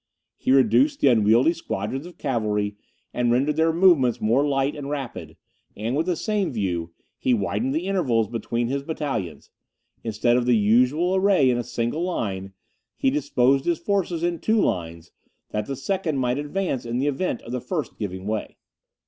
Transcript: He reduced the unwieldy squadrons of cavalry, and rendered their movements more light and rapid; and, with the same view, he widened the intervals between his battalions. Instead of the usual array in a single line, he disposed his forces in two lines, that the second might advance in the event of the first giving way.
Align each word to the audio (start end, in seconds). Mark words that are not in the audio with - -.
He 0.35 0.49
reduced 0.51 0.99
the 0.99 1.09
unwieldy 1.09 1.53
squadrons 1.53 2.07
of 2.07 2.17
cavalry, 2.17 2.75
and 3.13 3.31
rendered 3.31 3.55
their 3.55 3.71
movements 3.71 4.19
more 4.19 4.43
light 4.43 4.75
and 4.75 4.89
rapid; 4.89 5.37
and, 5.77 5.95
with 5.95 6.07
the 6.07 6.15
same 6.15 6.51
view, 6.51 6.91
he 7.19 7.35
widened 7.35 7.75
the 7.75 7.85
intervals 7.85 8.27
between 8.27 8.67
his 8.67 8.81
battalions. 8.81 9.51
Instead 10.03 10.37
of 10.37 10.47
the 10.47 10.57
usual 10.57 11.13
array 11.15 11.51
in 11.51 11.59
a 11.59 11.63
single 11.63 12.01
line, 12.03 12.53
he 12.97 13.11
disposed 13.11 13.65
his 13.65 13.77
forces 13.77 14.23
in 14.23 14.39
two 14.39 14.59
lines, 14.59 15.11
that 15.51 15.67
the 15.67 15.75
second 15.75 16.17
might 16.17 16.39
advance 16.39 16.83
in 16.83 16.97
the 16.97 17.05
event 17.05 17.43
of 17.43 17.51
the 17.51 17.61
first 17.61 17.95
giving 17.99 18.25
way. 18.25 18.57